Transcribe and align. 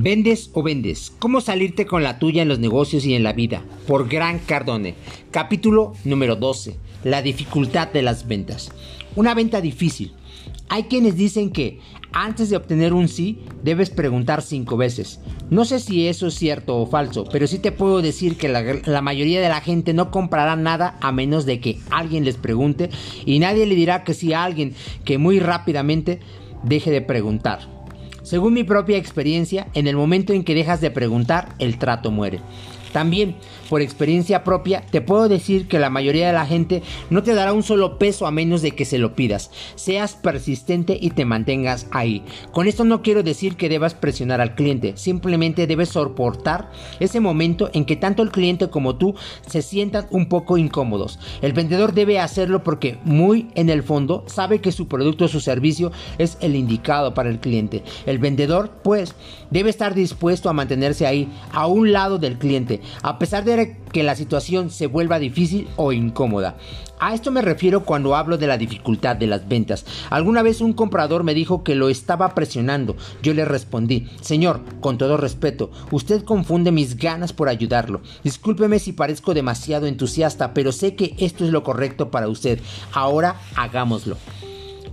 ¿Vendes 0.00 0.50
o 0.52 0.62
vendes? 0.62 1.12
¿Cómo 1.18 1.40
salirte 1.40 1.84
con 1.84 2.04
la 2.04 2.20
tuya 2.20 2.42
en 2.42 2.48
los 2.48 2.60
negocios 2.60 3.04
y 3.04 3.16
en 3.16 3.24
la 3.24 3.32
vida? 3.32 3.64
Por 3.88 4.08
Gran 4.08 4.38
Cardone. 4.38 4.94
Capítulo 5.32 5.92
número 6.04 6.36
12. 6.36 6.76
La 7.02 7.20
dificultad 7.20 7.88
de 7.88 8.02
las 8.02 8.28
ventas. 8.28 8.70
Una 9.16 9.34
venta 9.34 9.60
difícil. 9.60 10.12
Hay 10.68 10.84
quienes 10.84 11.16
dicen 11.16 11.50
que 11.50 11.80
antes 12.12 12.48
de 12.48 12.56
obtener 12.56 12.92
un 12.92 13.08
sí 13.08 13.40
debes 13.64 13.90
preguntar 13.90 14.42
cinco 14.42 14.76
veces. 14.76 15.18
No 15.50 15.64
sé 15.64 15.80
si 15.80 16.06
eso 16.06 16.28
es 16.28 16.34
cierto 16.34 16.76
o 16.76 16.86
falso, 16.86 17.24
pero 17.32 17.48
sí 17.48 17.58
te 17.58 17.72
puedo 17.72 18.00
decir 18.00 18.36
que 18.36 18.48
la, 18.48 18.62
la, 18.62 19.02
mayoría 19.02 19.40
de 19.40 19.48
la 19.48 19.60
gente 19.60 19.94
no 19.94 20.12
comprará 20.12 20.54
nada 20.54 20.96
a 21.00 21.10
menos 21.10 21.44
de 21.44 21.58
que 21.58 21.80
alguien 21.90 22.24
les 22.24 22.36
pregunte 22.36 22.88
y 23.26 23.40
nadie 23.40 23.66
le 23.66 23.74
dirá 23.74 24.04
que 24.04 24.14
sí 24.14 24.32
a 24.32 24.44
alguien 24.44 24.74
que 25.04 25.18
muy 25.18 25.40
rápidamente 25.40 26.20
deje 26.62 26.92
de 26.92 27.02
preguntar. 27.02 27.77
Según 28.28 28.52
mi 28.52 28.62
propia 28.62 28.98
experiencia, 28.98 29.68
en 29.72 29.86
el 29.86 29.96
momento 29.96 30.34
en 30.34 30.44
que 30.44 30.54
dejas 30.54 30.82
de 30.82 30.90
preguntar, 30.90 31.54
el 31.58 31.78
trato 31.78 32.10
muere. 32.10 32.40
También, 32.92 33.36
por 33.68 33.82
experiencia 33.82 34.44
propia, 34.44 34.84
te 34.90 35.00
puedo 35.00 35.28
decir 35.28 35.68
que 35.68 35.78
la 35.78 35.90
mayoría 35.90 36.28
de 36.28 36.32
la 36.32 36.46
gente 36.46 36.82
no 37.10 37.22
te 37.22 37.34
dará 37.34 37.52
un 37.52 37.62
solo 37.62 37.98
peso 37.98 38.26
a 38.26 38.30
menos 38.30 38.62
de 38.62 38.72
que 38.72 38.84
se 38.84 38.98
lo 38.98 39.14
pidas. 39.14 39.50
Seas 39.74 40.14
persistente 40.14 40.98
y 41.00 41.10
te 41.10 41.24
mantengas 41.24 41.86
ahí. 41.90 42.24
Con 42.52 42.66
esto 42.66 42.84
no 42.84 43.02
quiero 43.02 43.22
decir 43.22 43.56
que 43.56 43.68
debas 43.68 43.94
presionar 43.94 44.40
al 44.40 44.54
cliente, 44.54 44.96
simplemente 44.96 45.66
debes 45.66 45.90
soportar 45.90 46.70
ese 47.00 47.20
momento 47.20 47.70
en 47.72 47.84
que 47.84 47.96
tanto 47.96 48.22
el 48.22 48.30
cliente 48.30 48.68
como 48.68 48.96
tú 48.96 49.14
se 49.46 49.62
sientan 49.62 50.06
un 50.10 50.28
poco 50.28 50.58
incómodos. 50.58 51.18
El 51.42 51.52
vendedor 51.52 51.92
debe 51.92 52.20
hacerlo 52.20 52.62
porque 52.62 52.98
muy 53.04 53.48
en 53.54 53.70
el 53.70 53.82
fondo 53.82 54.24
sabe 54.26 54.60
que 54.60 54.72
su 54.72 54.88
producto 54.88 55.26
o 55.26 55.28
su 55.28 55.40
servicio 55.40 55.92
es 56.18 56.38
el 56.40 56.56
indicado 56.56 57.14
para 57.14 57.30
el 57.30 57.40
cliente. 57.40 57.82
El 58.06 58.18
vendedor, 58.18 58.70
pues, 58.82 59.14
debe 59.50 59.70
estar 59.70 59.94
dispuesto 59.94 60.48
a 60.48 60.52
mantenerse 60.52 61.06
ahí, 61.06 61.28
a 61.52 61.66
un 61.66 61.92
lado 61.92 62.18
del 62.18 62.38
cliente 62.38 62.77
a 63.02 63.18
pesar 63.18 63.44
de 63.44 63.76
que 63.92 64.02
la 64.02 64.14
situación 64.14 64.70
se 64.70 64.86
vuelva 64.86 65.18
difícil 65.18 65.68
o 65.76 65.92
incómoda. 65.92 66.56
A 67.00 67.14
esto 67.14 67.30
me 67.30 67.42
refiero 67.42 67.84
cuando 67.84 68.16
hablo 68.16 68.38
de 68.38 68.48
la 68.48 68.58
dificultad 68.58 69.16
de 69.16 69.28
las 69.28 69.46
ventas. 69.46 69.86
Alguna 70.10 70.42
vez 70.42 70.60
un 70.60 70.72
comprador 70.72 71.22
me 71.22 71.34
dijo 71.34 71.62
que 71.62 71.76
lo 71.76 71.88
estaba 71.88 72.34
presionando. 72.34 72.96
Yo 73.22 73.34
le 73.34 73.44
respondí, 73.44 74.08
Señor, 74.20 74.62
con 74.80 74.98
todo 74.98 75.16
respeto, 75.16 75.70
usted 75.92 76.24
confunde 76.24 76.72
mis 76.72 76.96
ganas 76.96 77.32
por 77.32 77.48
ayudarlo. 77.48 78.00
Discúlpeme 78.24 78.78
si 78.80 78.92
parezco 78.92 79.32
demasiado 79.32 79.86
entusiasta, 79.86 80.54
pero 80.54 80.72
sé 80.72 80.96
que 80.96 81.14
esto 81.18 81.44
es 81.44 81.50
lo 81.50 81.62
correcto 81.62 82.10
para 82.10 82.28
usted. 82.28 82.58
Ahora 82.92 83.36
hagámoslo. 83.54 84.16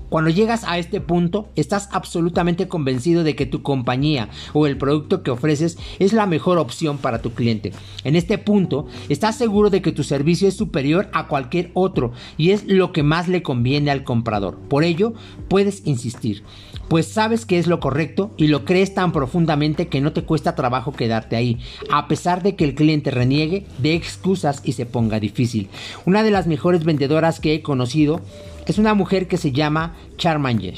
Cuando 0.09 0.29
llegas 0.29 0.63
a 0.65 0.77
este 0.77 1.01
punto, 1.01 1.49
estás 1.55 1.89
absolutamente 1.91 2.67
convencido 2.67 3.23
de 3.23 3.35
que 3.35 3.45
tu 3.45 3.63
compañía 3.63 4.29
o 4.53 4.67
el 4.67 4.77
producto 4.77 5.23
que 5.23 5.31
ofreces 5.31 5.77
es 5.99 6.13
la 6.13 6.25
mejor 6.25 6.57
opción 6.57 6.97
para 6.97 7.21
tu 7.21 7.31
cliente. 7.31 7.71
En 8.03 8.15
este 8.15 8.37
punto, 8.37 8.87
estás 9.09 9.37
seguro 9.37 9.69
de 9.69 9.81
que 9.81 9.91
tu 9.91 10.03
servicio 10.03 10.47
es 10.47 10.55
superior 10.55 11.09
a 11.11 11.27
cualquier 11.27 11.71
otro 11.73 12.13
y 12.37 12.51
es 12.51 12.65
lo 12.65 12.91
que 12.91 13.03
más 13.03 13.27
le 13.27 13.41
conviene 13.41 13.91
al 13.91 14.03
comprador. 14.03 14.57
Por 14.69 14.83
ello, 14.83 15.13
puedes 15.47 15.85
insistir, 15.85 16.43
pues 16.87 17.07
sabes 17.07 17.45
que 17.45 17.57
es 17.57 17.67
lo 17.67 17.79
correcto 17.79 18.31
y 18.37 18.47
lo 18.47 18.63
crees 18.63 18.93
tan 18.93 19.11
profundamente 19.11 19.87
que 19.87 20.01
no 20.01 20.13
te 20.13 20.23
cuesta 20.23 20.55
trabajo 20.55 20.91
quedarte 20.91 21.35
ahí, 21.35 21.59
a 21.91 22.07
pesar 22.07 22.43
de 22.43 22.55
que 22.55 22.63
el 22.63 22.75
cliente 22.75 23.11
reniegue, 23.11 23.65
dé 23.79 23.95
excusas 23.95 24.61
y 24.63 24.73
se 24.73 24.85
ponga 24.85 25.19
difícil. 25.19 25.69
Una 26.05 26.23
de 26.23 26.31
las 26.31 26.47
mejores 26.47 26.83
vendedoras 26.83 27.39
que 27.39 27.55
he 27.55 27.61
conocido 27.61 28.21
es 28.65 28.77
una 28.77 28.93
mujer 28.93 29.27
que 29.27 29.37
se 29.37 29.51
llama 29.51 29.95
Charmanger. 30.17 30.75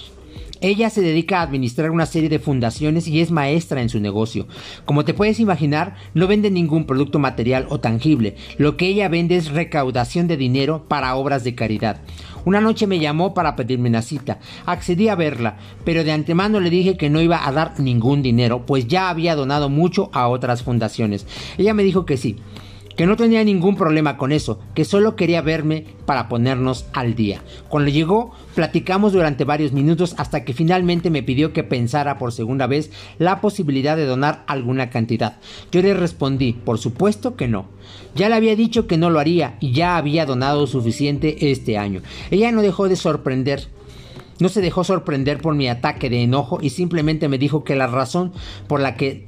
Ella 0.59 0.89
se 0.89 1.01
dedica 1.01 1.39
a 1.39 1.43
administrar 1.43 1.91
una 1.91 2.07
serie 2.07 2.29
de 2.29 2.39
fundaciones 2.39 3.07
y 3.07 3.21
es 3.21 3.29
maestra 3.29 3.81
en 3.81 3.89
su 3.89 3.99
negocio. 3.99 4.47
Como 4.85 5.05
te 5.05 5.13
puedes 5.13 5.39
imaginar, 5.39 5.95
no 6.15 6.25
vende 6.25 6.49
ningún 6.49 6.85
producto 6.85 7.19
material 7.19 7.67
o 7.69 7.79
tangible. 7.79 8.35
Lo 8.57 8.75
que 8.75 8.87
ella 8.87 9.07
vende 9.07 9.35
es 9.35 9.51
recaudación 9.51 10.27
de 10.27 10.35
dinero 10.35 10.85
para 10.87 11.15
obras 11.15 11.43
de 11.43 11.53
caridad. 11.53 12.01
Una 12.43 12.59
noche 12.59 12.87
me 12.87 12.99
llamó 12.99 13.35
para 13.35 13.55
pedirme 13.55 13.89
una 13.89 14.01
cita. 14.01 14.39
Accedí 14.65 15.09
a 15.09 15.15
verla, 15.15 15.57
pero 15.83 16.03
de 16.03 16.11
antemano 16.11 16.59
le 16.59 16.71
dije 16.71 16.97
que 16.97 17.09
no 17.09 17.21
iba 17.21 17.47
a 17.47 17.51
dar 17.51 17.79
ningún 17.79 18.23
dinero, 18.23 18.65
pues 18.65 18.87
ya 18.87 19.09
había 19.09 19.35
donado 19.35 19.69
mucho 19.69 20.09
a 20.11 20.27
otras 20.27 20.63
fundaciones. 20.63 21.27
Ella 21.57 21.75
me 21.75 21.83
dijo 21.83 22.05
que 22.05 22.17
sí 22.17 22.37
que 22.97 23.05
no 23.05 23.15
tenía 23.15 23.43
ningún 23.43 23.75
problema 23.75 24.17
con 24.17 24.31
eso, 24.31 24.59
que 24.73 24.83
solo 24.83 25.15
quería 25.15 25.41
verme 25.41 25.85
para 26.05 26.27
ponernos 26.27 26.87
al 26.93 27.13
día. 27.15 27.43
Cuando 27.69 27.91
llegó, 27.91 28.31
platicamos 28.55 29.13
durante 29.13 29.45
varios 29.45 29.71
minutos 29.71 30.15
hasta 30.17 30.43
que 30.43 30.53
finalmente 30.53 31.11
me 31.11 31.21
pidió 31.21 31.53
que 31.53 31.63
pensara 31.63 32.17
por 32.17 32.33
segunda 32.33 32.65
vez 32.65 32.91
la 33.19 33.39
posibilidad 33.39 33.95
de 33.95 34.07
donar 34.07 34.43
alguna 34.47 34.89
cantidad. 34.89 35.37
Yo 35.71 35.81
le 35.83 35.93
respondí, 35.93 36.53
por 36.53 36.79
supuesto 36.79 37.35
que 37.35 37.47
no. 37.47 37.67
Ya 38.15 38.29
le 38.29 38.35
había 38.35 38.55
dicho 38.55 38.87
que 38.87 38.97
no 38.97 39.11
lo 39.11 39.19
haría 39.19 39.57
y 39.59 39.73
ya 39.73 39.95
había 39.95 40.25
donado 40.25 40.65
suficiente 40.65 41.51
este 41.51 41.77
año. 41.77 42.01
Ella 42.31 42.51
no 42.51 42.63
dejó 42.63 42.89
de 42.89 42.95
sorprender 42.95 43.67
no 44.39 44.49
se 44.49 44.61
dejó 44.61 44.83
sorprender 44.83 45.39
por 45.39 45.55
mi 45.55 45.67
ataque 45.67 46.11
de 46.11 46.21
enojo 46.21 46.59
y 46.61 46.69
simplemente 46.69 47.27
me 47.27 47.39
dijo 47.39 47.63
que 47.63 47.75
la 47.75 47.87
razón 47.87 48.33
por 48.67 48.79
la 48.79 48.95
que 48.95 49.25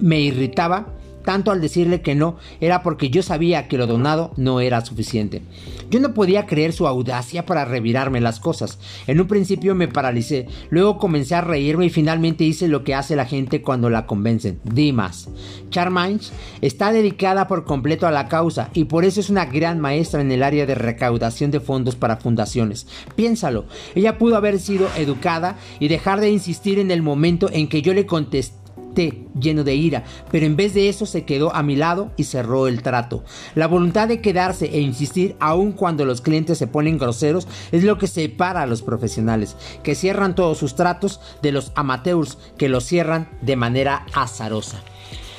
me 0.00 0.20
irritaba 0.20 0.94
tanto 1.28 1.50
al 1.50 1.60
decirle 1.60 2.00
que 2.00 2.14
no 2.14 2.38
era 2.58 2.82
porque 2.82 3.10
yo 3.10 3.22
sabía 3.22 3.68
que 3.68 3.76
lo 3.76 3.86
donado 3.86 4.32
no 4.38 4.60
era 4.60 4.82
suficiente. 4.82 5.42
Yo 5.90 6.00
no 6.00 6.14
podía 6.14 6.46
creer 6.46 6.72
su 6.72 6.86
audacia 6.86 7.44
para 7.44 7.66
revirarme 7.66 8.22
las 8.22 8.40
cosas. 8.40 8.78
En 9.06 9.20
un 9.20 9.26
principio 9.26 9.74
me 9.74 9.88
paralicé, 9.88 10.46
luego 10.70 10.96
comencé 10.96 11.34
a 11.34 11.42
reírme 11.42 11.84
y 11.84 11.90
finalmente 11.90 12.44
hice 12.44 12.66
lo 12.66 12.82
que 12.82 12.94
hace 12.94 13.14
la 13.14 13.26
gente 13.26 13.60
cuando 13.60 13.90
la 13.90 14.06
convencen. 14.06 14.58
Dimas. 14.64 15.28
Charminds 15.68 16.32
está 16.62 16.94
dedicada 16.94 17.46
por 17.46 17.66
completo 17.66 18.06
a 18.06 18.10
la 18.10 18.26
causa 18.28 18.70
y 18.72 18.84
por 18.84 19.04
eso 19.04 19.20
es 19.20 19.28
una 19.28 19.44
gran 19.44 19.80
maestra 19.80 20.22
en 20.22 20.32
el 20.32 20.42
área 20.42 20.64
de 20.64 20.76
recaudación 20.76 21.50
de 21.50 21.60
fondos 21.60 21.94
para 21.94 22.16
fundaciones. 22.16 22.86
Piénsalo, 23.16 23.66
ella 23.94 24.16
pudo 24.16 24.36
haber 24.36 24.58
sido 24.58 24.88
educada 24.96 25.58
y 25.78 25.88
dejar 25.88 26.22
de 26.22 26.30
insistir 26.30 26.78
en 26.78 26.90
el 26.90 27.02
momento 27.02 27.50
en 27.52 27.68
que 27.68 27.82
yo 27.82 27.92
le 27.92 28.06
contesté 28.06 28.57
lleno 29.38 29.64
de 29.64 29.74
ira, 29.74 30.04
pero 30.30 30.46
en 30.46 30.56
vez 30.56 30.74
de 30.74 30.88
eso 30.88 31.06
se 31.06 31.24
quedó 31.24 31.54
a 31.54 31.62
mi 31.62 31.76
lado 31.76 32.10
y 32.16 32.24
cerró 32.24 32.66
el 32.66 32.82
trato. 32.82 33.24
La 33.54 33.66
voluntad 33.66 34.08
de 34.08 34.20
quedarse 34.20 34.66
e 34.66 34.80
insistir 34.80 35.36
aun 35.40 35.72
cuando 35.72 36.04
los 36.04 36.20
clientes 36.20 36.58
se 36.58 36.66
ponen 36.66 36.98
groseros 36.98 37.46
es 37.72 37.84
lo 37.84 37.98
que 37.98 38.06
separa 38.06 38.62
a 38.62 38.66
los 38.66 38.82
profesionales, 38.82 39.56
que 39.82 39.94
cierran 39.94 40.34
todos 40.34 40.58
sus 40.58 40.74
tratos 40.74 41.20
de 41.42 41.52
los 41.52 41.72
amateurs 41.74 42.38
que 42.56 42.68
los 42.68 42.84
cierran 42.84 43.28
de 43.42 43.56
manera 43.56 44.06
azarosa. 44.14 44.82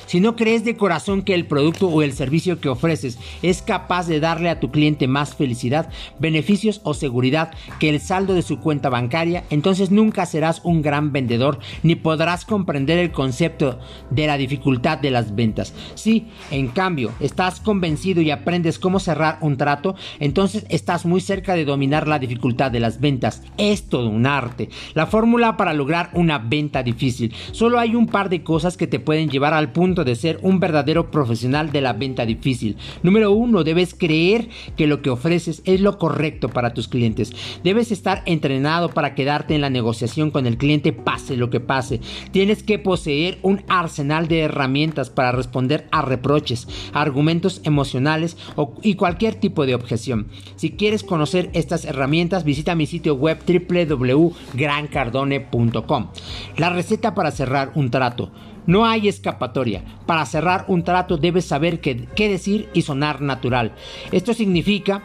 Si 0.10 0.20
no 0.20 0.36
crees 0.36 0.66
de 0.66 0.76
corazón 0.76 1.22
que 1.22 1.36
el 1.36 1.46
producto 1.46 1.88
o 1.88 2.02
el 2.02 2.14
servicio 2.14 2.60
que 2.60 2.68
ofreces 2.68 3.20
es 3.44 3.62
capaz 3.62 4.08
de 4.08 4.20
darle 4.20 4.50
a 4.50 4.60
tu 4.60 4.72
cliente 4.72 5.08
más 5.08 5.36
felicidad, 5.36 5.92
beneficios 6.18 6.82
o 6.84 6.96
seguridad 6.96 7.52
que 7.80 7.90
el 7.90 8.00
saldo 8.00 8.34
de 8.34 8.42
su 8.42 8.60
cuenta 8.60 8.90
bancaria, 8.90 9.44
entonces 9.52 9.92
nunca 9.92 10.26
serás 10.26 10.62
un 10.64 10.82
gran 10.82 11.12
vendedor 11.12 11.60
ni 11.84 11.94
podrás 11.94 12.44
comprender 12.44 12.98
el 12.98 13.12
concepto 13.12 13.78
de 14.10 14.26
la 14.26 14.38
dificultad 14.38 14.98
de 14.98 15.12
las 15.12 15.36
ventas. 15.36 15.76
Si, 15.94 16.26
en 16.50 16.70
cambio, 16.70 17.12
estás 17.20 17.60
convencido 17.60 18.20
y 18.20 18.32
aprendes 18.32 18.80
cómo 18.80 19.00
cerrar 19.00 19.38
un 19.42 19.58
trato, 19.58 19.94
entonces 20.20 20.66
estás 20.70 21.06
muy 21.06 21.22
cerca 21.22 21.54
de 21.54 21.66
dominar 21.66 22.08
la 22.08 22.18
dificultad 22.18 22.72
de 22.72 22.80
las 22.80 23.00
ventas. 23.00 23.44
Es 23.60 23.84
todo 23.84 24.10
un 24.10 24.26
arte. 24.26 24.70
La 24.96 25.06
fórmula 25.06 25.56
para 25.56 25.76
lograr 25.76 26.10
una 26.14 26.40
venta 26.40 26.82
difícil. 26.82 27.32
Solo 27.52 27.78
hay 27.78 27.94
un 27.94 28.08
par 28.08 28.30
de 28.30 28.42
cosas 28.42 28.76
que 28.76 28.88
te 28.88 29.00
pueden 29.00 29.30
llevar 29.30 29.54
al 29.54 29.72
punto 29.72 29.99
de 30.04 30.16
ser 30.16 30.40
un 30.42 30.60
verdadero 30.60 31.12
profesional 31.12 31.72
de 31.72 31.82
la 31.82 31.94
venta 31.94 32.26
difícil. 32.26 32.78
Número 33.04 33.32
uno, 33.32 33.64
debes 33.64 33.94
creer 33.94 34.50
que 34.76 34.88
lo 34.88 35.02
que 35.02 35.10
ofreces 35.10 35.62
es 35.66 35.82
lo 35.82 35.98
correcto 35.98 36.50
para 36.50 36.74
tus 36.74 36.88
clientes. 36.88 37.32
Debes 37.64 37.92
estar 37.92 38.24
entrenado 38.26 38.90
para 38.90 39.16
quedarte 39.16 39.56
en 39.56 39.62
la 39.62 39.70
negociación 39.70 40.32
con 40.32 40.46
el 40.46 40.58
cliente 40.58 40.94
pase 40.94 41.38
lo 41.38 41.50
que 41.50 41.60
pase. 41.60 42.00
Tienes 42.32 42.64
que 42.64 42.80
poseer 42.80 43.40
un 43.42 43.64
arsenal 43.68 44.28
de 44.28 44.42
herramientas 44.42 45.10
para 45.10 45.32
responder 45.32 45.88
a 45.92 46.02
reproches, 46.02 46.68
argumentos 46.94 47.62
emocionales 47.64 48.38
y 48.82 48.96
cualquier 48.96 49.36
tipo 49.36 49.66
de 49.66 49.76
objeción. 49.76 50.28
Si 50.56 50.72
quieres 50.72 51.04
conocer 51.04 51.50
estas 51.54 51.86
herramientas, 51.86 52.44
visita 52.44 52.76
mi 52.76 52.86
sitio 52.86 53.16
web 53.16 53.40
www.grancardone.com. 53.48 56.08
La 56.58 56.70
receta 56.70 57.16
para 57.16 57.32
cerrar 57.32 57.72
un 57.76 57.92
trato. 57.92 58.32
No 58.70 58.86
hay 58.86 59.08
escapatoria. 59.08 59.84
Para 60.06 60.28
cerrar 60.28 60.66
un 60.68 60.84
trato 60.84 61.18
debes 61.18 61.46
saber 61.46 61.82
qué, 61.82 62.30
decir 62.30 62.70
y 62.72 62.84
sonar 62.84 63.20
natural. 63.20 63.74
Esto 64.12 64.36
significa 64.36 65.02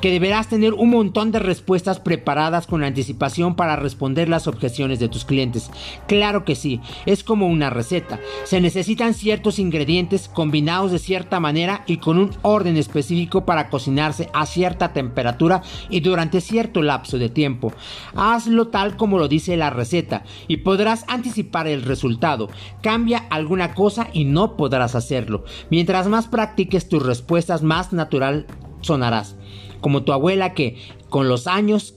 que 0.00 0.10
deberás 0.10 0.48
tener 0.48 0.74
un 0.74 0.90
montón 0.90 1.32
de 1.32 1.38
respuestas 1.38 2.00
preparadas 2.00 2.66
con 2.66 2.84
anticipación 2.84 3.54
para 3.54 3.76
responder 3.76 4.28
las 4.28 4.46
objeciones 4.46 4.98
de 4.98 5.08
tus 5.08 5.24
clientes. 5.24 5.70
Claro 6.06 6.44
que 6.44 6.54
sí, 6.54 6.80
es 7.06 7.24
como 7.24 7.46
una 7.46 7.70
receta. 7.70 8.18
Se 8.44 8.60
necesitan 8.60 9.14
ciertos 9.14 9.58
ingredientes 9.58 10.28
combinados 10.28 10.92
de 10.92 10.98
cierta 10.98 11.40
manera 11.40 11.84
y 11.86 11.98
con 11.98 12.18
un 12.18 12.30
orden 12.42 12.76
específico 12.76 13.44
para 13.44 13.68
cocinarse 13.68 14.28
a 14.32 14.46
cierta 14.46 14.92
temperatura 14.92 15.62
y 15.88 16.00
durante 16.00 16.40
cierto 16.40 16.82
lapso 16.82 17.18
de 17.18 17.28
tiempo. 17.28 17.72
Hazlo 18.14 18.68
tal 18.68 18.96
como 18.96 19.18
lo 19.18 19.28
dice 19.28 19.56
la 19.56 19.70
receta 19.70 20.24
y 20.48 20.58
podrás 20.58 21.04
anticipar 21.08 21.66
el 21.66 21.82
resultado. 21.82 22.48
Cambia 22.82 23.26
alguna 23.30 23.74
cosa 23.74 24.08
y 24.12 24.24
no 24.24 24.56
podrás 24.56 24.94
hacerlo. 24.94 25.44
Mientras 25.70 26.08
más 26.08 26.28
practiques 26.28 26.88
tus 26.88 27.04
respuestas, 27.04 27.62
más 27.62 27.92
natural 27.92 28.46
sonarás. 28.80 29.36
Como 29.80 30.02
tu 30.02 30.12
abuela 30.12 30.54
que 30.54 30.76
con 31.08 31.28
los 31.28 31.46
años 31.46 31.94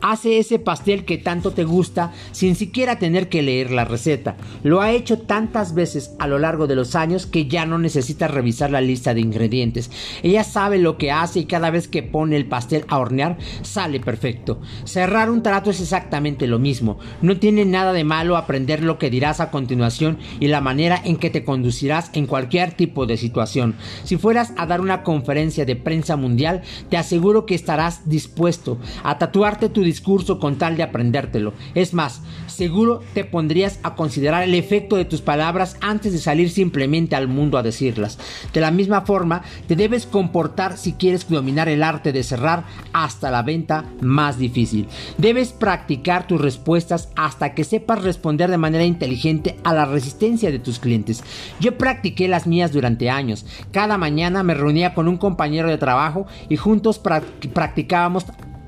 hace 0.00 0.38
ese 0.38 0.58
pastel 0.58 1.04
que 1.04 1.18
tanto 1.18 1.52
te 1.52 1.64
gusta 1.64 2.12
sin 2.32 2.54
siquiera 2.54 2.98
tener 2.98 3.28
que 3.28 3.42
leer 3.42 3.70
la 3.70 3.84
receta. 3.84 4.36
Lo 4.62 4.80
ha 4.80 4.92
hecho 4.92 5.18
tantas 5.18 5.74
veces 5.74 6.14
a 6.18 6.26
lo 6.26 6.38
largo 6.38 6.66
de 6.66 6.76
los 6.76 6.94
años 6.94 7.26
que 7.26 7.46
ya 7.46 7.66
no 7.66 7.78
necesita 7.78 8.28
revisar 8.28 8.70
la 8.70 8.80
lista 8.80 9.14
de 9.14 9.20
ingredientes. 9.20 9.90
Ella 10.22 10.44
sabe 10.44 10.78
lo 10.78 10.98
que 10.98 11.10
hace 11.10 11.40
y 11.40 11.44
cada 11.44 11.70
vez 11.70 11.88
que 11.88 12.02
pone 12.02 12.36
el 12.36 12.46
pastel 12.46 12.84
a 12.88 12.98
hornear 12.98 13.38
sale 13.62 14.00
perfecto. 14.00 14.60
Cerrar 14.84 15.30
un 15.30 15.42
trato 15.42 15.70
es 15.70 15.80
exactamente 15.80 16.46
lo 16.46 16.58
mismo. 16.58 16.98
No 17.22 17.38
tiene 17.38 17.64
nada 17.64 17.92
de 17.92 18.04
malo 18.04 18.36
aprender 18.36 18.82
lo 18.82 18.98
que 18.98 19.10
dirás 19.10 19.40
a 19.40 19.50
continuación 19.50 20.18
y 20.38 20.48
la 20.48 20.60
manera 20.60 21.00
en 21.04 21.16
que 21.16 21.30
te 21.30 21.44
conducirás 21.44 22.10
en 22.14 22.26
cualquier 22.26 22.72
tipo 22.72 23.06
de 23.06 23.16
situación. 23.16 23.74
Si 24.04 24.16
fueras 24.16 24.52
a 24.56 24.66
dar 24.66 24.80
una 24.80 25.02
conferencia 25.02 25.64
de 25.64 25.76
prensa 25.76 26.16
mundial, 26.16 26.62
te 26.88 26.96
aseguro 26.96 27.46
que 27.46 27.54
estarás 27.54 28.08
dispuesto 28.08 28.78
a 29.02 29.18
tatuarte 29.18 29.68
tu 29.68 29.79
discurso 29.82 30.38
con 30.38 30.56
tal 30.56 30.76
de 30.76 30.82
aprendértelo. 30.82 31.52
Es 31.74 31.94
más, 31.94 32.22
seguro 32.46 33.00
te 33.14 33.24
pondrías 33.24 33.78
a 33.82 33.94
considerar 33.94 34.42
el 34.42 34.54
efecto 34.54 34.96
de 34.96 35.04
tus 35.04 35.20
palabras 35.20 35.76
antes 35.80 36.12
de 36.12 36.18
salir 36.18 36.50
simplemente 36.50 37.16
al 37.16 37.28
mundo 37.28 37.58
a 37.58 37.62
decirlas. 37.62 38.18
De 38.52 38.60
la 38.60 38.70
misma 38.70 39.02
forma, 39.02 39.42
te 39.66 39.76
debes 39.76 40.06
comportar 40.06 40.76
si 40.76 40.92
quieres 40.92 41.28
dominar 41.28 41.68
el 41.68 41.82
arte 41.82 42.12
de 42.12 42.22
cerrar 42.22 42.64
hasta 42.92 43.30
la 43.30 43.42
venta 43.42 43.84
más 44.00 44.38
difícil. 44.38 44.88
Debes 45.18 45.52
practicar 45.52 46.26
tus 46.26 46.40
respuestas 46.40 47.10
hasta 47.16 47.54
que 47.54 47.64
sepas 47.64 48.02
responder 48.02 48.50
de 48.50 48.58
manera 48.58 48.84
inteligente 48.84 49.56
a 49.64 49.74
la 49.74 49.84
resistencia 49.84 50.50
de 50.50 50.58
tus 50.58 50.78
clientes. 50.78 51.22
Yo 51.60 51.78
practiqué 51.78 52.28
las 52.28 52.46
mías 52.46 52.72
durante 52.72 53.10
años. 53.10 53.46
Cada 53.72 53.98
mañana 53.98 54.42
me 54.42 54.54
reunía 54.54 54.94
con 54.94 55.08
un 55.08 55.16
compañero 55.16 55.68
de 55.68 55.78
trabajo 55.78 56.26
y 56.48 56.56
juntos 56.56 56.98
practicábamos 56.98 58.26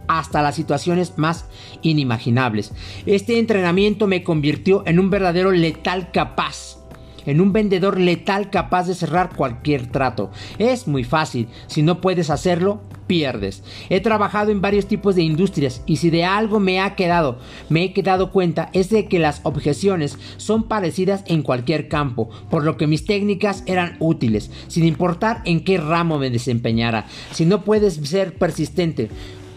hasta 0.09 0.43
las 0.43 0.55
situaciones 0.55 1.15
más 1.17 1.47
inimaginables. 1.83 2.73
Este 3.07 3.39
entrenamiento 3.39 4.07
me 4.07 4.23
convirtió 4.23 4.83
en 4.87 4.99
un 4.99 5.11
verdadero 5.11 5.51
letal 5.53 6.11
capaz 6.13 6.83
en 7.27 7.41
un 7.41 7.53
vendedor 7.53 7.99
letal 7.99 8.51
capaz 8.51 8.87
de 8.87 8.95
cerrar 8.95 9.35
cualquier 9.35 9.87
trato. 9.87 10.31
Es 10.59 10.87
muy 10.89 11.05
fácil, 11.05 11.49
si 11.67 11.83
no 11.83 12.01
puedes 12.01 12.31
hacerlo, 12.31 12.81
pierdes. 13.07 13.63
He 13.91 14.01
trabajado 14.01 14.51
en 14.51 14.61
varios 14.61 14.87
tipos 14.87 15.15
de 15.15 15.23
industrias 15.23 15.83
y 15.87 15.97
si 15.97 16.11
de 16.11 16.25
algo 16.25 16.61
me 16.61 16.81
ha 16.81 16.95
quedado, 16.95 17.39
me 17.69 17.85
he 17.85 17.93
quedado 17.93 18.31
cuenta 18.31 18.71
es 18.73 18.91
de 18.91 19.07
que 19.07 19.19
las 19.19 19.41
objeciones 19.45 20.19
son 20.37 20.65
parecidas 20.65 21.23
en 21.27 21.43
cualquier 21.43 21.89
campo, 21.89 22.31
por 22.51 22.65
lo 22.65 22.77
que 22.77 22.87
mis 22.87 23.05
técnicas 23.05 23.65
eran 23.67 23.97
útiles, 23.99 24.51
sin 24.69 24.85
importar 24.85 25.43
en 25.45 25.65
qué 25.65 25.79
ramo 25.79 26.19
me 26.19 26.31
desempeñara. 26.31 27.07
Si 27.33 27.45
no 27.45 27.65
puedes 27.65 27.95
ser 27.95 28.35
persistente, 28.35 29.11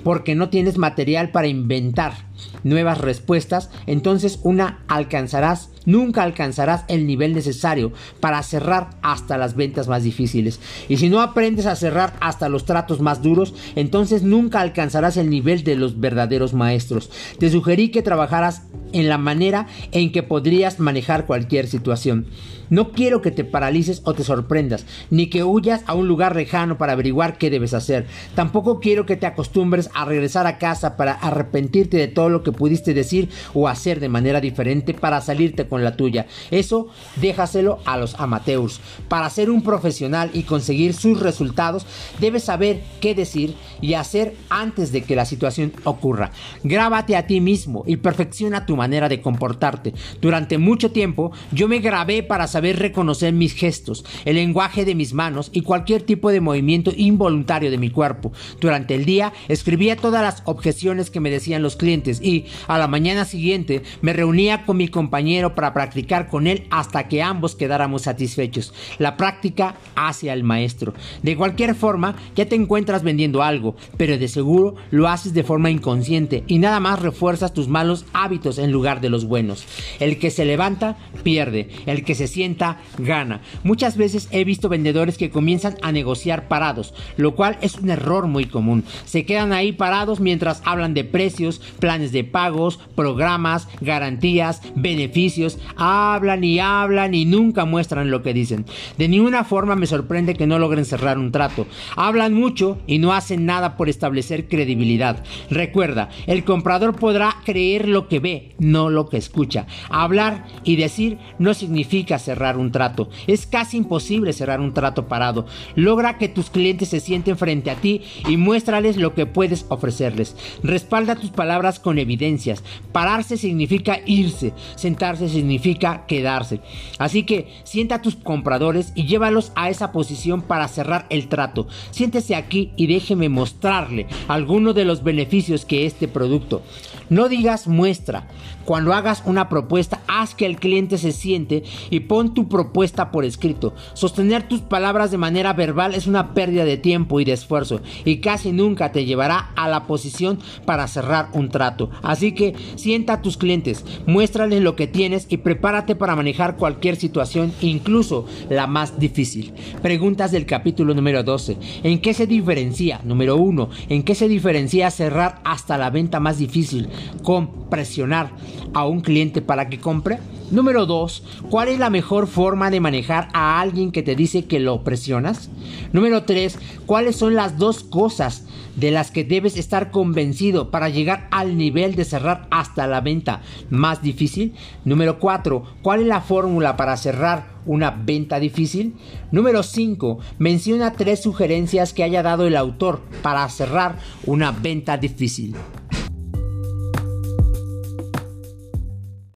porque 0.06 0.36
no 0.36 0.50
tienes 0.50 0.78
material 0.78 1.31
para 1.31 1.48
inventar 1.48 2.25
nuevas 2.64 3.00
respuestas, 3.00 3.70
entonces 3.88 4.40
una 4.44 4.84
alcanzarás, 4.88 5.70
nunca 5.86 6.24
alcanzarás 6.24 6.84
el 6.88 7.08
nivel 7.08 7.34
necesario 7.34 7.94
para 8.20 8.42
cerrar 8.44 8.92
hasta 9.02 9.38
las 9.38 9.56
ventas 9.56 9.88
más 9.88 10.04
difíciles. 10.04 10.60
Y 10.90 10.98
si 10.98 11.10
no 11.10 11.22
aprendes 11.22 11.66
a 11.66 11.76
cerrar 11.76 12.14
hasta 12.20 12.50
los 12.50 12.66
tratos 12.66 13.02
más 13.02 13.22
duros, 13.22 13.54
entonces 13.76 14.24
nunca 14.24 14.62
alcanzarás 14.62 15.18
el 15.18 15.30
nivel 15.30 15.64
de 15.64 15.76
los 15.76 16.00
verdaderos 16.00 16.54
maestros. 16.54 17.10
Te 17.40 17.50
sugerí 17.50 17.90
que 17.90 18.02
trabajaras 18.02 18.64
en 18.94 19.10
la 19.10 19.18
manera 19.18 19.68
en 19.92 20.12
que 20.12 20.24
podrías 20.24 20.80
manejar 20.80 21.26
cualquier 21.26 21.68
situación. 21.68 22.28
No 22.70 22.92
quiero 22.92 23.22
que 23.22 23.32
te 23.32 23.44
paralices 23.44 24.02
o 24.06 24.14
te 24.14 24.24
sorprendas, 24.24 24.86
ni 25.10 25.28
que 25.28 25.44
huyas 25.44 25.84
a 25.86 25.94
un 25.94 26.08
lugar 26.08 26.36
lejano 26.36 26.78
para 26.78 26.94
averiguar 26.94 27.38
qué 27.38 27.50
debes 27.50 27.74
hacer. 27.74 28.08
Tampoco 28.34 28.80
quiero 28.80 29.06
que 29.06 29.18
te 29.18 29.28
acostumbres 29.28 29.90
a 29.94 30.06
regresar 30.06 30.48
a 30.48 30.58
casa 30.58 30.98
para 30.98 31.14
arrepentirte 31.14 31.98
de 31.98 32.08
todo 32.08 32.25
lo 32.30 32.44
que 32.44 32.51
pudiste 32.51 32.94
decir 32.94 33.30
o 33.54 33.68
hacer 33.68 34.00
de 34.00 34.10
manera 34.10 34.42
diferente 34.42 34.94
para 34.94 35.22
salirte 35.22 35.68
con 35.68 35.83
la 35.83 35.95
tuya. 35.95 36.27
Eso 36.51 36.88
déjaselo 37.18 37.80
a 37.86 37.98
los 37.98 38.16
amateurs. 38.19 38.80
Para 39.07 39.30
ser 39.30 39.50
un 39.50 39.62
profesional 39.62 40.30
y 40.33 40.44
conseguir 40.44 40.94
sus 40.94 41.19
resultados, 41.19 41.86
debes 42.19 42.44
saber 42.44 42.81
qué 43.01 43.16
decir 43.16 43.56
y 43.81 43.94
hacer 43.94 44.36
antes 44.50 44.92
de 44.92 45.04
que 45.04 45.16
la 45.16 45.25
situación 45.25 45.74
ocurra. 45.83 46.31
Grábate 46.63 47.16
a 47.16 47.27
ti 47.27 47.42
mismo 47.42 47.83
y 47.86 47.98
perfecciona 47.98 48.66
tu 48.66 48.75
manera 48.75 49.10
de 49.10 49.22
comportarte. 49.22 49.94
Durante 50.22 50.57
mucho 50.57 50.92
tiempo 50.92 51.31
yo 51.51 51.68
me 51.68 51.80
grabé 51.80 52.24
para 52.24 52.48
saber 52.48 52.80
reconocer 52.80 53.33
mis 53.33 53.54
gestos, 53.54 54.06
el 54.25 54.36
lenguaje 54.36 54.86
de 54.86 54.95
mis 54.95 55.13
manos 55.13 55.50
y 55.54 55.62
cualquier 55.62 56.04
tipo 56.04 56.31
de 56.31 56.42
movimiento 56.42 56.92
involuntario 56.95 57.72
de 57.72 57.77
mi 57.77 57.89
cuerpo. 57.89 58.31
Durante 58.60 58.95
el 58.95 59.06
día 59.06 59.33
escribía 59.48 59.95
todas 59.95 60.22
las 60.22 60.42
objeciones 60.45 61.10
que 61.10 61.19
me 61.19 61.31
decían 61.31 61.62
los 61.62 61.75
clientes 61.75 62.15
y 62.22 62.46
a 62.68 62.78
la 62.78 62.88
mañana 62.88 63.26
siguiente 63.26 63.84
me 64.02 64.14
reunía 64.14 64.66
con 64.66 64.78
mi 64.78 64.88
compañero 64.88 65.54
para 65.54 65.74
practicar 65.74 66.28
con 66.28 66.48
él 66.48 66.66
hasta 66.72 67.08
que 67.08 67.22
ambos 67.22 67.56
quedáramos 67.56 68.04
satisfechos. 68.04 68.74
La 68.98 69.18
práctica 69.18 69.76
hace 69.96 70.32
al 70.32 70.44
maestro. 70.44 70.94
De 71.22 71.36
cualquier 71.36 71.76
forma, 71.76 72.16
ya 72.36 72.46
te 72.46 72.56
encuentras 72.56 73.04
vendiendo 73.04 73.44
algo, 73.44 73.76
pero 73.98 74.18
de 74.18 74.28
seguro 74.28 74.76
lo 74.92 75.08
haces 75.08 75.34
de 75.34 75.44
forma 75.44 75.70
inconsciente 75.70 76.44
y 76.48 76.58
nada 76.60 76.80
más 76.80 77.02
refuerzas 77.02 77.54
tus 77.54 77.68
malos 77.68 78.06
hábitos 78.14 78.58
en 78.58 78.72
lugar 78.72 79.02
de 79.02 79.10
los 79.10 79.26
buenos. 79.26 79.66
El 80.00 80.18
que 80.18 80.32
se 80.32 80.46
levanta, 80.46 80.98
pierde. 81.24 81.70
El 81.86 82.04
que 82.04 82.16
se 82.16 82.28
siente 82.28 82.56
gana. 82.98 83.42
Muchas 83.64 83.98
veces 83.98 84.28
he 84.32 84.44
visto 84.44 84.70
vendedores 84.70 85.18
que 85.18 85.30
comienzan 85.30 85.76
a 85.82 85.92
negociar 85.92 86.48
parados, 86.48 86.94
lo 87.18 87.36
cual 87.36 87.58
es 87.62 87.76
un 87.76 87.90
error 87.90 88.28
muy 88.28 88.46
común. 88.46 88.84
Se 89.06 89.26
quedan 89.26 89.52
ahí 89.52 89.72
parados 89.72 90.20
mientras 90.20 90.62
hablan 90.66 90.94
de 90.94 91.04
precios, 91.04 91.60
planes 91.80 92.05
de 92.12 92.24
pagos, 92.24 92.80
programas, 92.96 93.68
garantías, 93.81 94.62
beneficios, 94.75 95.60
hablan 95.75 96.44
y 96.44 96.60
hablan 96.60 97.13
y 97.13 97.25
nunca 97.25 97.66
muestran 97.66 98.12
lo 98.12 98.24
que 98.24 98.34
dicen. 98.34 98.66
De 98.98 99.07
ninguna 99.07 99.44
forma 99.44 99.75
me 99.75 99.88
sorprende 99.88 100.36
que 100.36 100.48
no 100.48 100.60
logren 100.60 100.86
cerrar 100.86 101.18
un 101.18 101.31
trato. 101.31 101.68
Hablan 101.96 102.34
mucho 102.34 102.80
y 102.88 103.00
no 103.00 103.13
hacen 103.13 103.46
nada 103.46 103.78
por 103.78 103.90
establecer 103.90 104.48
credibilidad. 104.48 105.24
Recuerda, 105.50 106.10
el 106.28 106.44
comprador 106.44 106.96
podrá 106.96 107.36
creer 107.46 107.88
lo 107.88 108.08
que 108.08 108.19
ve, 108.19 108.56
no 108.60 108.89
lo 108.89 109.10
que 109.10 109.18
escucha. 109.18 109.68
Hablar 109.89 110.46
y 110.63 110.75
decir 110.75 111.18
no 111.39 111.53
significa 111.53 112.20
cerrar 112.20 112.58
un 112.58 112.72
trato. 112.72 113.10
Es 113.27 113.48
casi 113.48 113.77
imposible 113.77 114.34
cerrar 114.34 114.60
un 114.60 114.74
trato 114.74 115.08
parado. 115.08 115.46
Logra 115.75 116.18
que 116.18 116.30
tus 116.30 116.50
clientes 116.50 116.89
se 116.89 117.00
sienten 117.00 117.38
frente 117.38 117.72
a 117.72 117.75
ti 117.75 118.01
y 118.27 118.38
muéstrales 118.38 118.98
lo 118.98 119.13
que 119.13 119.25
puedes 119.25 119.65
ofrecerles. 119.70 120.36
Respalda 120.63 121.15
tus 121.15 121.30
palabras 121.30 121.80
evidencias. 122.00 122.64
Pararse 122.92 123.38
significa 123.38 124.00
irse. 124.06 124.54
Sentarse 124.75 125.30
significa 125.30 126.06
quedarse. 126.08 126.62
Así 126.98 127.24
que 127.24 127.48
sienta 127.64 127.96
a 127.96 128.02
tus 128.02 128.16
compradores 128.16 128.92
y 128.96 129.06
llévalos 129.06 129.52
a 129.56 129.70
esa 129.70 129.92
posición 129.92 130.42
para 130.42 130.68
cerrar 130.68 131.06
el 131.10 131.28
trato. 131.28 131.68
Siéntese 131.92 132.36
aquí 132.36 132.72
y 132.75 132.88
déjeme 132.88 133.30
mostrarle 133.30 134.08
algunos 134.28 134.75
de 134.75 134.86
los 134.86 135.04
beneficios 135.04 135.66
que 135.66 135.86
este 135.86 136.08
producto. 136.08 136.64
No 137.10 137.30
digas 137.30 137.68
muestra. 137.68 138.28
Cuando 138.65 138.93
hagas 138.93 139.22
una 139.25 139.48
propuesta, 139.48 140.01
haz 140.07 140.34
que 140.34 140.45
el 140.45 140.57
cliente 140.57 140.98
se 140.98 141.12
siente 141.12 141.63
y 141.89 142.01
pon 142.01 142.34
tu 142.34 142.50
propuesta 142.50 143.12
por 143.12 143.24
escrito. 143.24 143.75
Sostener 143.93 144.48
tus 144.48 144.62
palabras 144.62 145.12
de 145.12 145.17
manera 145.17 145.53
verbal 145.53 145.93
es 145.93 146.07
una 146.07 146.34
pérdida 146.34 146.65
de 146.65 146.77
tiempo 146.77 147.19
y 147.19 147.25
de 147.25 147.34
esfuerzo 147.34 147.81
y 148.03 148.17
casi 148.17 148.51
nunca 148.51 148.91
te 148.91 149.05
llevará 149.05 149.51
a 149.55 149.67
la 149.67 149.86
posición 149.86 150.39
para 150.65 150.88
cerrar 150.88 151.29
un 151.34 151.50
trato. 151.50 151.91
Así 152.01 152.34
que 152.34 152.55
sienta 152.75 153.13
a 153.13 153.22
tus 153.22 153.38
clientes, 153.38 153.86
muéstrales 154.07 154.62
lo 154.62 154.75
que 154.75 154.88
tienes 154.88 155.27
y 155.29 155.38
prepárate 155.38 155.95
para 155.95 156.15
manejar 156.15 156.57
cualquier 156.57 156.95
situación, 156.95 157.53
incluso 157.62 158.25
la 158.50 158.67
más 158.67 159.00
difícil. 159.00 159.53
Preguntas 159.81 160.31
del 160.31 160.45
capítulo 160.45 160.93
número 160.93 161.24
12. 161.24 161.57
¿En 161.84 162.00
qué 162.00 162.13
se 162.13 162.25
diferencia? 162.25 163.01
Número 163.03 163.36
1. 163.38 163.69
¿En 163.89 164.03
qué 164.03 164.15
se 164.15 164.27
diferencia 164.27 164.89
cerrar 164.89 165.39
hasta 165.43 165.77
la 165.77 165.89
venta 165.89 166.19
más 166.19 166.38
difícil? 166.38 166.89
Con 167.22 167.69
presionar 167.69 168.31
a 168.74 168.86
un 168.86 169.02
cliente 169.02 169.42
para 169.42 169.70
que 169.70 169.80
compre? 169.80 170.20
Número 170.52 170.86
2. 170.86 171.24
¿Cuál 171.50 171.70
es 171.70 171.80
la 171.80 171.90
mejor 171.90 172.28
forma 172.28 172.70
de 172.70 172.80
manejar 172.80 173.30
a 173.34 173.60
alguien 173.60 173.92
que 173.92 174.04
te 174.04 174.16
dice 174.16 174.46
que 174.46 174.60
lo 174.60 174.84
presionas? 174.84 175.50
Número 175.92 176.24
3. 176.24 176.58
¿Cuáles 176.86 177.16
son 177.16 177.36
las 177.36 177.58
dos 177.58 177.84
cosas 177.84 178.46
de 178.76 178.92
las 178.92 179.12
que 179.12 179.24
debes 179.24 179.58
estar 179.58 179.92
convencido 179.92 180.70
para 180.72 180.90
llegar 180.90 181.28
al 181.32 181.58
nivel 181.58 181.96
de 181.96 182.06
cerrar 182.06 182.48
hasta 182.52 182.88
la 182.88 183.02
venta 183.02 183.42
más 183.70 184.02
difícil. 184.02 184.54
Número 184.84 185.20
4. 185.20 185.64
¿Cuál 185.82 186.02
es 186.02 186.08
la 186.08 186.22
fórmula 186.22 186.78
para 186.78 186.98
cerrar 186.98 187.56
una 187.66 187.92
venta 187.92 188.40
difícil? 188.40 188.96
Número 189.32 189.64
5. 189.64 190.20
Menciona 190.40 190.94
tres 190.94 191.24
sugerencias 191.24 191.94
que 191.94 192.04
haya 192.04 192.22
dado 192.22 192.46
el 192.48 192.58
autor 192.58 193.02
para 193.22 193.48
cerrar 193.50 193.98
una 194.26 194.52
venta 194.52 194.98
difícil. 194.98 195.56